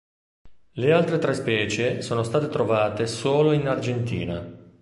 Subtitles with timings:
[0.71, 4.43] Le altre tre specie sono state trovate solo in Argentina.